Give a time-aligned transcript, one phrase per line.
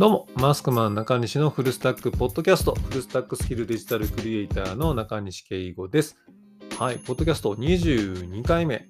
[0.00, 6.16] どうも、マスクマン中西のフルスタックポッドキャスト、フルスタックスキルデジタルクリエイターの中西圭吾です。
[6.78, 8.88] はい、ポッドキャスト22回目。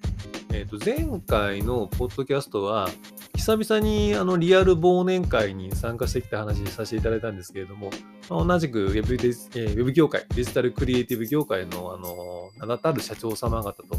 [0.52, 2.88] えっ、と、前回のポッドキャストは、
[3.34, 7.90] 久々にあのリアル忘年会に参加してきた話にさせていただいたんですけれども、
[8.28, 13.96] まあ同じくウェブデ、えーウェブ業界、デジタルクリエイティブ業界のあの名だたる社長様方と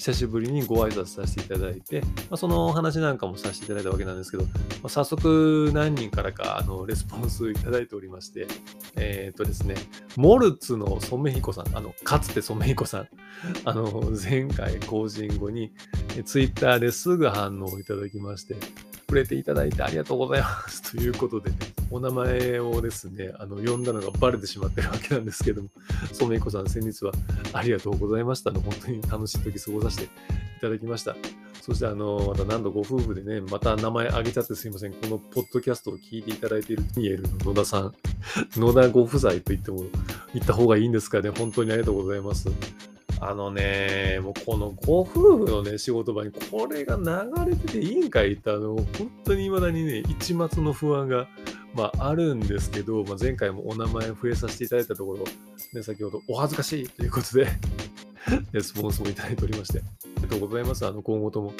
[0.00, 4.50] 久しぶりにご挨拶させていただいて、まあ、そのお話なんかもさせていただいたわけなんですけど、ま
[4.84, 8.46] あ、早速何人からかあのレスポンスいただいておりまして、
[8.96, 9.74] えっ、とですね、
[10.16, 13.08] モルツの染彦さん、あの、かつて染彦さん、
[13.66, 15.70] あの、前回更新後に、
[16.24, 18.56] ツイッターですぐ反応をいただきまして、
[19.10, 21.56] 触れていただいてありがとうございます ということでね、
[21.90, 25.68] お名前をですね、あの、呼んだのがバレてしまってるわけなんですけども、
[26.12, 27.12] 染彦さん、先日は
[27.52, 30.08] ありがとうございましたの、本当に楽しい時過ごさせてい
[30.60, 31.16] ただきました。
[31.60, 34.92] そして、あの、また何度ご夫婦でね、また名前挙げちゃってすいません。
[34.92, 37.94] このポッドキャストを聞いていただいているニエルの野田さん、
[38.56, 39.84] 野田ご夫妻と言っても、
[40.34, 41.30] 言った方がいいんですかね。
[41.30, 42.48] 本当にありがとうございます。
[43.20, 48.86] あのね、もうこのご夫婦のね、仕事場にこれが流れてていいんかいって、あの、本
[49.24, 51.28] 当に未だにね、一末の不安が、
[51.74, 55.24] まあ、あるんですけど、まあ、前回もお名前増えさせていただいたところ、
[55.74, 57.46] ね、先ほどお恥ずかしいということで、
[58.52, 59.82] レ スポンスもいただいておりまして、あ
[60.16, 60.86] りがとうございます。
[60.86, 61.52] あの、今後とも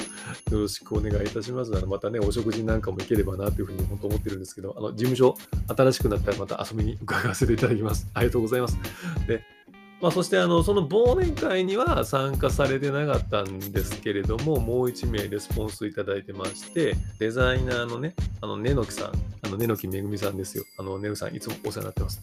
[0.51, 1.75] よろしくお願いいたします。
[1.75, 5.35] あのまたね、お食事なんかも行ければなというふうに本当思ってるんですけど、あの、事務所、
[5.67, 8.07] 新しくなったらまた遊びに伺わせていただきます。
[8.13, 8.77] ありがとうございます。
[9.27, 9.43] で、
[10.01, 19.11] まあ、そしてあのその忘年会には参加されてなかったんですけれども、もう1名レスポンスいただいてまして、デザイナーのね、あの、ねのきさん、
[19.43, 20.63] あの、ねのきめぐみさんですよ。
[20.79, 22.21] あの、ねのさん、いつもお世話になってます。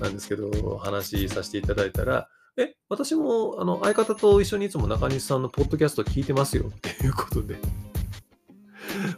[0.00, 7.56] なんですけど、話させていただいたら、え、私もあの相方と一緒にいつも中西さんのポッドキャスト聞いてますよっていうことで、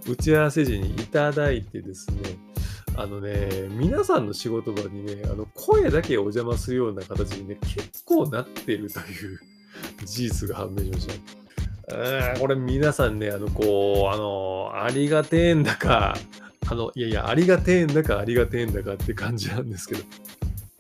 [0.07, 2.37] 打ち合わせ時にいただいてですね、
[2.97, 9.41] あのね、皆さんの仕事場にね、あの声だけお邪魔するような形にね、結構なってるという
[10.05, 12.39] 事実が判明しました。
[12.39, 16.17] これ皆さんね、あの、こう、あの、ありがてえんだか、
[16.69, 20.05] あの、いやいや、ありがてえんだか、ありがてえんだかって感じなんですけど、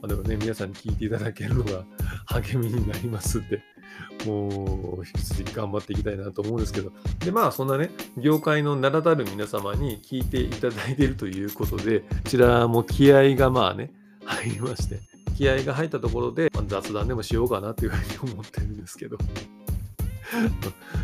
[0.00, 1.84] まあ、でもね、皆さんに聞いていただけるのが
[2.26, 3.62] 励みになりますんで、
[4.26, 6.92] もう、引き続き頑張っていきたいなと思うんですけど、
[7.24, 13.90] で、まあ、そんなね、業界の名だたる皆様に聞いていただいているということで、こちらも気合がまあね、
[14.24, 15.00] 入りまして、
[15.36, 19.18] 気合が入ったところで、まあ雑談でもしようかなというふうに思ってるんですけど。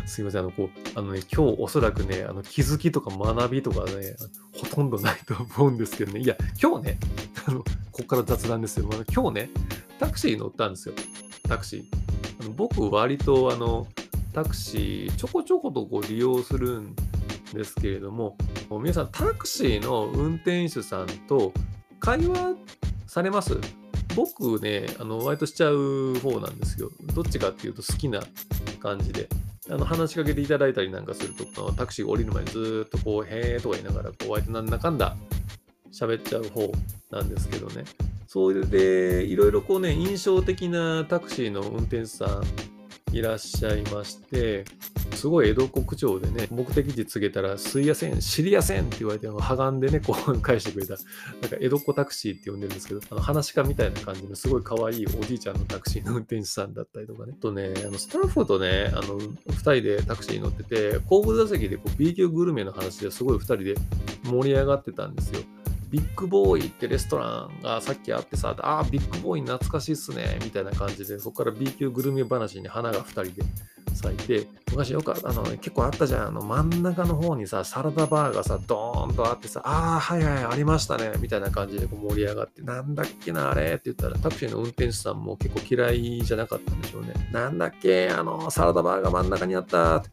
[0.05, 4.15] すいません、あの、こう、あのね、今日おそらくね、あの、気づきとか学びとかね、
[4.53, 6.99] ほとんどないと思うんですけどね、いや、今日ね、
[7.45, 8.89] あの、ここから雑談ですよ。
[9.13, 9.49] 今日ね、
[9.99, 10.95] タクシー乗ったんですよ。
[11.47, 12.08] タクシー。
[12.55, 13.87] 僕、割と、あの、
[14.33, 16.95] タクシー、ちょこちょことこう利用するん
[17.53, 18.37] ですけれども、
[18.69, 21.51] 皆さん、タクシーの運転手さんと
[21.99, 22.55] 会話
[23.07, 23.57] されます？
[24.15, 26.89] 僕ね、あの、割としちゃう方なんですよ。
[27.13, 28.21] どっちかっていうと好きな
[28.79, 29.27] 感じで。
[29.71, 35.15] あの話しかけていただいたりなんかすると、タクシーが降りる前にずっとこう、へーとか言いながら、こう、割となんだかんだ
[35.91, 36.71] 喋っちゃう方
[37.11, 37.83] なんですけどね。
[38.31, 42.43] それで、いろいろこうね、印象的なタクシーの運転手さん
[43.11, 44.65] いらっしゃいまして、
[45.15, 50.93] すごい江戸っ子口調でね、目的地告げたら、すいやせん、知りやせんって言われて、あの、はがんでね、こう返してくれた、
[51.41, 57.33] なんか江戸っ子タクシーって呼んでるんですけど、あの、話し家みたいな感じのすごい可愛いおじいちゃんのタクシーの運転手さんだったりとかね。
[57.33, 63.75] とね、あの、スタッフとね、あの、二人でタクシーに乗ってて、後部座席でこう B 級グルメの話ですごい二人で
[64.25, 65.41] 盛り上がってたんですよ。
[65.89, 73.41] ビッグボーイってレストランがさっきあってさ、ああ、ビッグボーイ懐かしいっすね、みたいな感じで、そこから B 級グルメ話に花が2人で
[73.95, 87.13] 咲いて、昔よくあの、結構あったじゃん、あの真ん中の方にさ、サラダバーがさ、ドーンとあってさ、ああ、はいはい、ありましたね、みたいな感じでこう盛り上がって、なんだっけな、あれって言ったら、タクシーの運転手さんも結構嫌いじゃなかったんでしょうね。
[87.31, 89.95] なんだっけ、あの、サラダバーが真ん中にあった。
[89.95, 90.03] あ、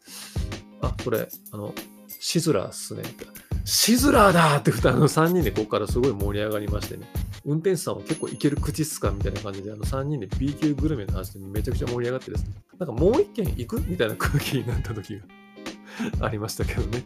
[1.03, 1.73] それ、あの、
[2.19, 3.03] シズラーっすね。
[3.05, 7.05] みたいなシズラーだってあの3人でここからすごい盛り上がりましてね。
[7.43, 12.51] 運転手さんも結構いける口っすかみたいな感じで、あの3人で B 級グルメの話でめちゃくちゃ盛り上がってですね。
[12.79, 15.25] なんかもう一軒行くみたいな空気になった時が
[16.25, 17.03] ありましたけどね。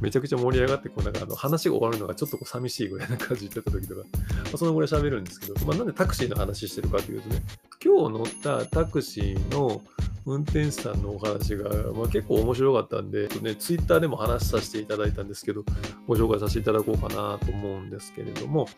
[0.00, 7.42] めちゃくちゃ盛り上がって、こうなんかあの話が終わるのがちょっとこう寂しいぐらいな感じで言ってた時とか、まあ、そのぐらい喋るんですけど、まあ、なんでタクシーの話してるかというとね、
[7.84, 9.82] 今日乗ったタクシーの
[10.26, 15.64] 運転手さんのお話が、まあ、結構面白かったんで、ね、ツイッターでも話させていただいたんですけど、
[16.06, 18.68] ご紹介させていただこうかなと思うんですけれども、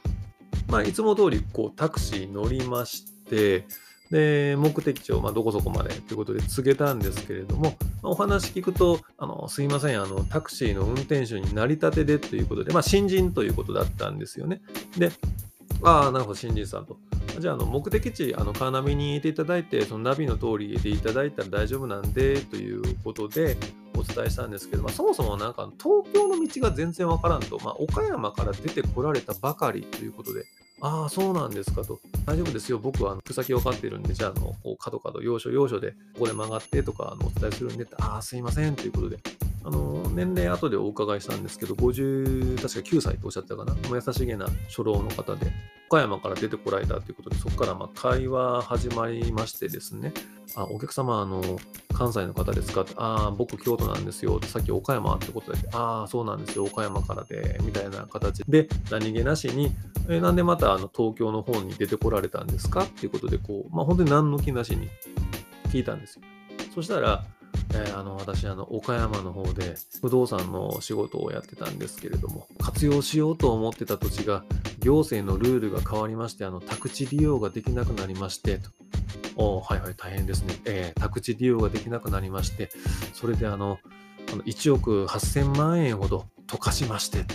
[0.69, 3.65] まあ、いつも通りこうタクシー乗りまして、
[4.11, 14.61] で、目的地をまどこそこまでということで告げたんですけれども、ま、お話聞くと、あのすいませんあの、タクシーの運転手になりたてでということで、まあ、新人ということだったんですよね。
[14.97, 15.11] で、
[15.83, 16.99] ああ、なるほど、新人さんと。
[17.39, 23.57] じゃあ、あの目的地、あのカーナビにいていただいて、そのナビの通りでいただいたら大丈夫なんでということで
[23.97, 30.45] お伝えしたんですけど、まあ、そもそもなんか東京の道が全然わからんと、まあ、岡山から出てこられたばかりということで、
[30.81, 32.01] ああ、そうなんですかと。
[32.27, 32.79] 大丈夫ですよ。
[32.79, 39.19] 僕は草先分かってるんで、じゃあ、あの、角角、要所要所で、ここで曲がってとかあのお伝えするんで、ああ、すいませんということで、
[39.67, 43.75] あの、年齢後でお伺いしたんですけど、50、確か9歳とおっしゃったかな？
[43.91, 45.51] 優しげな初老の方で、
[45.89, 50.13] 岡山から出てこられたということで、そこからま会話始まりましてですね、
[50.55, 51.43] あお客様、あの、
[51.93, 52.83] 関西の方ですか？
[52.83, 54.41] ってああ、僕京都なんですよ。
[54.45, 56.65] さっき岡山ってことで、ああ、そうなんですよ。
[56.65, 59.75] 岡山からで、みたいな形で、何気なしに、
[60.09, 62.85] えなんでまたあの東京の方に出てこられたんですか？
[62.85, 64.89] っていうことで、こう、まあ本当に何の気なしに
[65.71, 66.23] 聞いたんですよ。
[66.73, 67.25] そしたら、
[67.75, 74.45] えー、あの私あの岡山の方で不動産の仕事をやってたんですけれども活用しようと思ってた土地が
[74.81, 78.71] 行政のルールが変わりましてあの宅地利用ができなくなりましてと。
[79.39, 82.71] おはいはい大変ですね、えー、宅地利用ができなくなりまして
[83.13, 83.79] それであの
[84.33, 87.35] あの1億8000万円ほど溶かしましてって。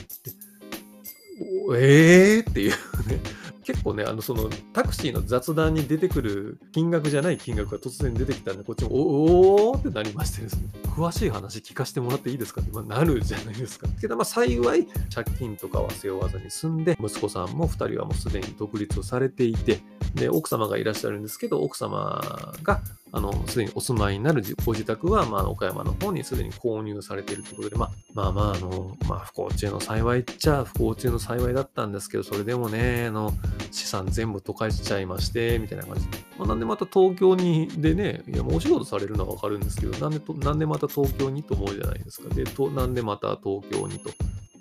[1.73, 2.71] えーっていう
[3.07, 3.40] ね。
[3.83, 13.87] 構ね、あの、その、タクシーの雑談に出てくる金額じゃない金額が突然出てきたんで、こっちも、おおーってなりましてですね、詳しい話聞かせてもらっていいですかって、まあ、なるじゃないですか。
[13.99, 19.79] けど、まあ、幸い、借金とかは背負わずに済んで、息子さんも2人はもうすでに独立をされていて、
[20.15, 22.21] で、奥様がいらっしゃるんですけど、奥様
[22.63, 22.81] が、
[23.13, 33.33] あの、すでにお住まいになるご自宅は、まあ、岡山の方にすでに購入されているということで、まあ、まあまあ、あの、まあ、不幸中の幸いっちゃ不幸中の幸いだったんですけど、それでもね、あの、
[33.71, 36.17] 資産全部溶かしちゃいまして、みたいな感じで。
[36.37, 42.33] まあ、なんでまた東京に、でね、いや、もうお仕事されるのはわかるんですけど、なんでと、なんでまた東京にと思うじゃないですか。
[42.33, 44.09] で、となんでまた東京にと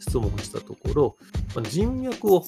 [0.01, 1.17] 質問したところ、
[1.55, 2.45] まあ、人脈を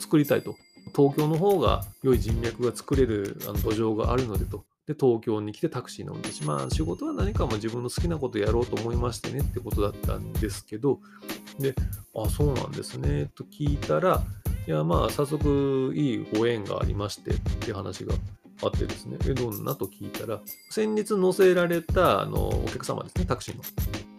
[0.00, 0.56] 作りたいと。
[0.94, 4.64] 東京の方が良い人脈が作れるあの土壌があるのでと。
[4.86, 6.44] で、東京に来てタクシーの運転手。
[6.44, 11.00] まあ、仕事は何かも自分の好きなことやろうと思いましてねってことだったんですけど、
[11.58, 11.74] で、
[12.16, 14.22] あ、そうなんですね、と聞いたら、
[14.66, 18.14] いや、まあ、早速いいご縁がありましてって話が
[18.62, 20.40] あってですね、え、どんなと聞いたら、
[20.70, 23.62] 先日載せられたあのお客様ですね、タクシーの。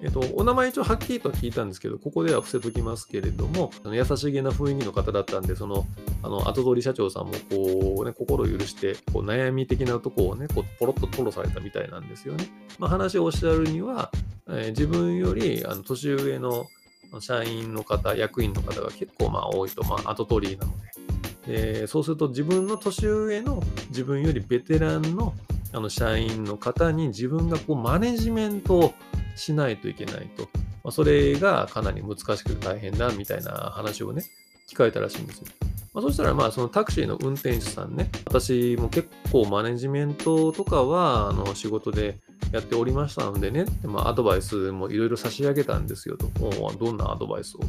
[0.02, 5.86] えっと、お名前一応はっきりとは聞いたんですけど、ここでは伏せときますけれども、あの優しげな雰囲気の方だったんで、その、
[6.24, 12.48] あの、後取り社長さんも、こう、ね、心を許して、こう、悩み的なとこをね、こう、ポロッと吐露されたみたいなんですよね。
[12.80, 14.10] まあ、話をおっしゃるには、
[14.48, 16.68] えー、自分より、あの、年上の
[17.20, 20.94] 社員の方、役員の方が結構、まあ、多いと、まあ、後取りなので、
[21.46, 25.34] でそうすると自分の年上の自分よりベテランの
[25.74, 28.94] あの社員の方に自分がこうマネジメントを
[29.36, 30.48] しないといけないと。
[30.84, 34.24] まあ、それがかなり難しくて大変だみたいな話をね、
[34.70, 35.46] 聞かれたらしいんですよ。
[35.94, 42.18] まあ、そしたら、まあ、そのタクシーの運転手さんね、私も結構マネジメントとかは、あの、仕事で
[42.52, 46.28] やっておりましたのでね、まあ、アドバイスもいろいろ差し上げたんですよと。
[46.80, 47.60] どんなアドバイスを。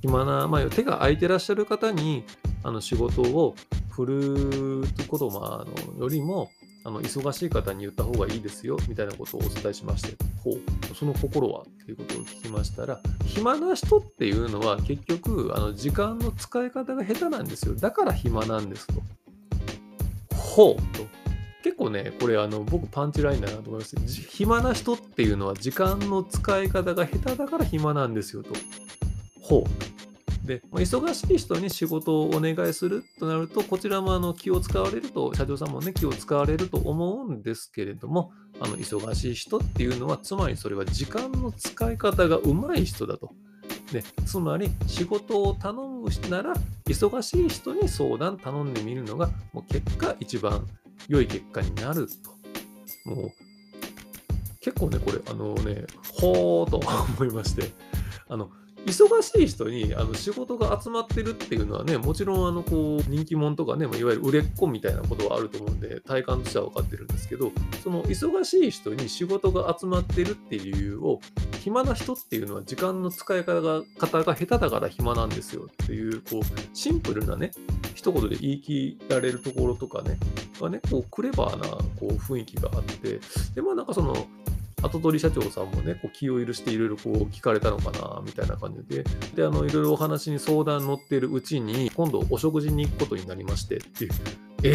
[0.00, 2.24] 暇な、まあ、手が空いてらっしゃる方に、
[2.62, 3.54] あの、仕事を
[3.90, 6.50] 振ることも、あの、よりも、
[6.84, 17.74] あの忙しい方に言った方がいいですよみたいなことをお伝えしまして、ほう、その心はっていうことを聞きましたら、暇な人っていうのは結局、あの時間の使い方が下手なんですよ。
[17.74, 18.94] だから暇なんですと。
[20.34, 21.06] ほうと。
[21.62, 23.96] 結構ね、これあの僕パンチラインだなと思います。
[24.30, 28.50] 暇な人っていうのは時間の使い方が下手だから暇なんですよと。
[29.42, 29.99] ほう。
[30.50, 43.30] で、まあ、忙しい人に仕事をお願いするとなると、こちらもあの気を使われると、社長さんもね、気を使われると思うんですけれども、あの忙しい人っていうのは、つまりそれは時間の使い方がうまい人だと。
[43.92, 46.54] でつまり仕事を頼むなら
[46.86, 50.64] 忙しい人に相談頼んでみるのがもう結果一番
[51.08, 52.06] 良い結果になる
[53.04, 53.10] と。
[53.10, 53.30] もう
[54.60, 55.86] 結構ねこれあのね
[56.20, 56.80] ほーと
[57.18, 57.72] 思いまして
[58.28, 58.50] あの
[58.86, 71.20] 忙しい人にあの仕事が集まってるっていうのはね、もちろんあのこう人気者とかね、まあ、いわゆる売れっ子みたいなことはあると思うんで、体感としては分かってるんですけど、その忙しい人に仕事が集まってるっていう理由を、
[71.60, 77.50] 暇な人っていうのは時間の使い方が方が下手だから暇なんですよっていう、こう、シンプルなね、
[77.94, 80.18] 一言で言い切られるところとかね、
[80.60, 83.20] がね、こう、クレバーなこう雰囲気があって、
[83.54, 84.14] で、まあなんかその、
[84.82, 94.12] 後取り社長さんもね、こう気を許していろいろこう聞かれたのかな、みたいな感じで、で、あの、いろいろお話に相談乗ってるうちに、今度お食事に行くことになりましてっていう、
[94.62, 94.68] え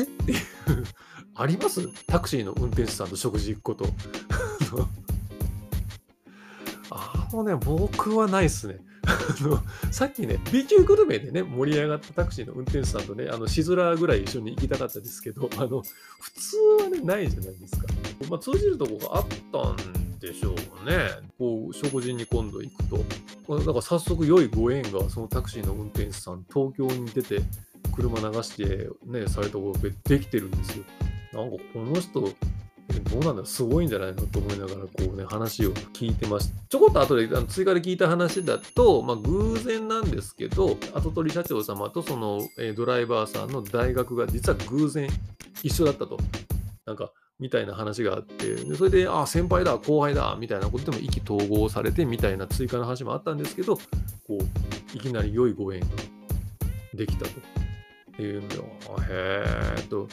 [0.00, 0.02] ー？
[0.02, 0.38] っていう。
[1.34, 1.88] あります？
[2.06, 3.86] タクシーの運転手さんと食事行くこと。
[6.90, 8.80] あのね、僕はないっすね。
[9.06, 15.82] あのさっきね、B 級グルメでね、盛り上がったタクシーの運転手さんとね、あの、しずらぐらい一緒に行きたかったですけど、 あの、
[16.20, 17.86] 普通はね、ないじゃないですか。
[18.30, 20.54] まあ、通じるとこがあったんでしょう
[20.88, 21.08] ね。
[21.36, 23.58] こう、食事に今度行くと。
[23.58, 27.42] だから早速良いご縁が、そのタクシーの運転手さん、東京に出て、
[27.92, 30.84] 車流してね、されたことでできてるんですよ。
[31.32, 32.32] なんかこの人、
[32.88, 36.54] どうなんだろうすごいんじゃないのと思いながらこうね話を聞いてました。
[36.68, 45.08] ちょこっと後であの追加で聞いた話だと、まあ、偶然なんですけど跡取り社長様とその、え、ドライバーさんの大学が実は偶然
[45.62, 46.18] 一緒だったと。
[46.84, 53.82] なんかみたいな話があってでそれであ先輩だ後輩だみたいなことでも意気投合されてみたいな追加の話もあったんですけどこ
[54.30, 55.86] ういきなり良いご縁が
[56.94, 57.62] できたと。
[58.20, 58.48] いうの
[59.08, 59.44] へ
[59.78, 60.08] えと。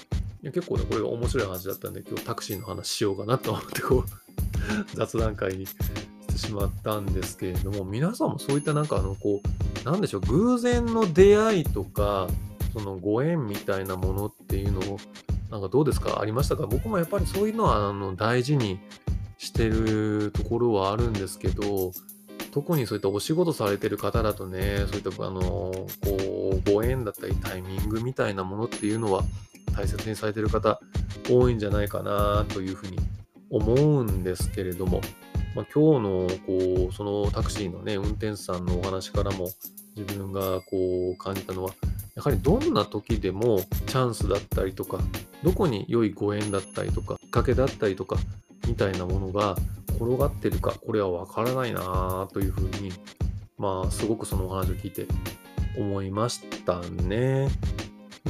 [0.45, 4.09] や結構ね、これが面白い話だったんで、今日タクシーの話しようかなと思って、こう、
[4.95, 9.41] 雑談会にしてしまったんですけれども、皆さんもそういったなんか、あの、こ
[9.83, 12.27] う、なんでしょう、偶然の出会いとか、
[12.73, 14.99] そのご縁みたいなものっていうのを、
[15.51, 16.19] なんかどうですか？
[16.21, 16.67] ありましたか？
[16.67, 18.79] 僕もやっぱりそういうのは、あの、大事に
[19.37, 21.91] してるところはあるんですけど、
[22.51, 25.87] 特にそういったお仕事されてる方だとね、そういったあのこ
[26.65, 29.23] うご縁だったりタイミングみたいなものっていうのは
[29.79, 30.77] 大切にされてる方
[31.29, 32.97] 多いんじゃないかなというふうに
[33.49, 34.99] 思うんですけれども、
[35.55, 39.49] まあ、今日のこうそのタクシーのね運転手さんのお話からも
[39.95, 41.71] 自分がこう感じたのは
[42.15, 44.99] やはりどんな時でもチャンスだったりとか
[45.43, 48.17] どこに良いご縁だったりとかきっかけだったりとか
[48.67, 49.55] みたいなものが
[49.95, 52.91] 転がってるかこれはわからないなというふうに
[53.57, 55.07] まあすごくそのお話を聞いて
[55.77, 57.47] 思いましたね。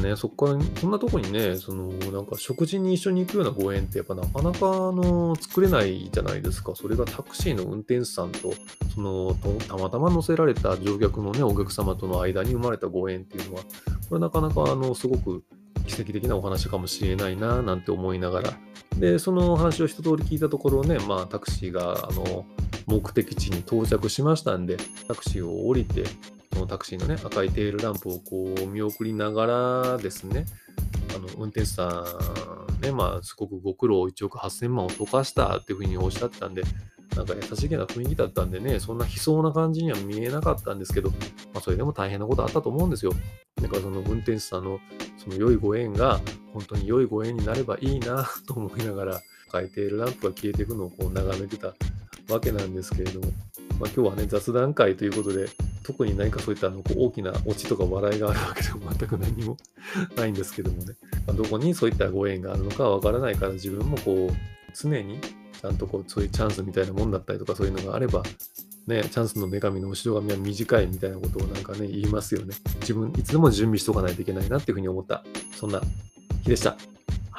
[0.01, 6.73] ね、そこから、そんなとこにね、その、なんか食事に一緒に行くようなご縁ってやっぱなかなか、あの、作れないじゃないですか。
[6.75, 8.53] それがタクシーの運転手さんと、
[8.93, 9.35] その、
[9.67, 13.63] たまたま乗せられた乗客のね、お客様との間に生まれたご縁っていうのは、
[14.09, 15.43] これなかなか、あの、すごく
[15.87, 18.53] 奇跡的なお話かもしれないな、なんて思いながら、
[18.97, 22.45] で、その話を一通り聞いたところね、まあ、タクシーが、あの、
[22.85, 24.77] 目的地に到着しましたんで、
[25.07, 26.03] タクシーを降りて、
[26.69, 29.45] タクシーのね、赤いテールランプをこう見送りなが
[29.91, 30.45] らですね、
[31.15, 32.05] あの運転手さ
[32.79, 36.63] んね、まあ、すごくご苦労1億8000万を溶かしたっていうふうにおっしゃったんで、
[37.15, 41.15] なんか優しげな雰囲気だったんでね、そんな悲壮な感じには見えなかったんですけど、ま
[41.55, 43.11] あ、それでも大変なことあったと思うんですよ。
[43.61, 44.79] だからその運転手さんの
[45.17, 46.21] その良いご縁が
[46.53, 51.73] 本当に良いご縁になればいいなと思いながら、赤いテールランプが消えていくのをこう眺めてた
[52.31, 53.27] わけなんですけれども、
[53.79, 55.47] まあ、今日はね、雑談会ということで、
[55.83, 59.57] 特に何かそういったあのこう大きなオチとか笑いがあるわけでも 全く何も
[60.15, 60.95] ないんですけどもね、
[61.25, 64.35] まあ、どこにそういったご縁があるのかわからないから自分もこう
[64.75, 65.19] 常に
[65.59, 68.21] ちゃんとこうそういうチャンスみたいなもんだったりとかそういうのがあれば
[68.85, 72.55] ね、チャンスの女神の後ろ髪は短いみたいなことをなんかね、言いますよね。
[72.81, 75.23] 自分、いつでも準備しとかないといけないなっていうふうに思った、
[75.55, 75.79] そんな
[76.41, 76.75] 日でした。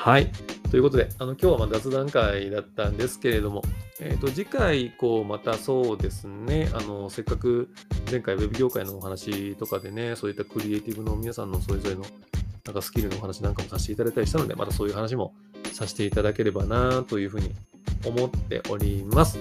[0.03, 0.33] はい。
[0.71, 3.61] ということで、あの今日はま雑談会だったんですけれども、
[4.01, 7.69] えー、と次回以降またそうですねあのせっかく
[8.11, 12.05] 前回 Web 業界のお話とかでねそういったクリエイティブの皆さんのそれぞれの
[12.65, 15.35] なんかスキルのお話なんかもさせていただいたりしたのでまたそういう話も
[15.75, 17.55] させていただければなというふうに
[18.07, 19.39] 思っております。